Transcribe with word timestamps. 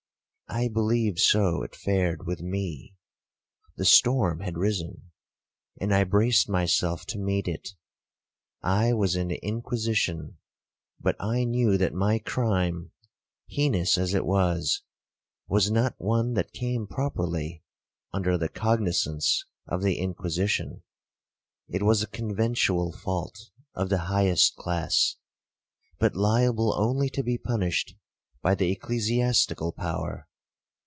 I 0.53 0.67
believe 0.67 1.17
so 1.17 1.63
it 1.63 1.77
fared 1.77 2.27
with 2.27 2.41
me,—the 2.41 3.85
storm 3.85 4.41
had 4.41 4.57
risen, 4.57 5.11
and 5.79 5.95
I 5.95 6.03
braced 6.03 6.49
myself 6.49 7.05
to 7.05 7.17
meet 7.17 7.47
it. 7.47 7.69
I 8.61 8.91
was 8.91 9.15
in 9.15 9.29
the 9.29 9.37
Inquisition, 9.37 10.39
but 10.99 11.15
I 11.21 11.45
knew 11.45 11.77
that 11.77 11.93
my 11.93 12.19
crime, 12.19 12.91
heinous 13.47 13.97
as 13.97 14.13
it 14.13 14.25
was, 14.25 14.81
was 15.47 15.71
not 15.71 15.95
one 15.99 16.33
that 16.33 16.51
came 16.51 16.85
properly 16.85 17.63
under 18.11 18.37
the 18.37 18.49
cognizance 18.49 19.45
of 19.69 19.81
the 19.83 19.99
Inquisition. 19.99 20.83
It 21.69 21.81
was 21.83 22.03
a 22.03 22.07
conventual 22.07 22.91
fault 22.91 23.39
of 23.73 23.87
the 23.87 23.99
highest 24.11 24.57
class, 24.57 25.15
but 25.97 26.13
liable 26.13 26.73
only 26.77 27.09
to 27.11 27.23
be 27.23 27.37
punished 27.37 27.95
by 28.41 28.53
the 28.53 28.69
ecclesiastical 28.69 29.71
power. 29.71 30.27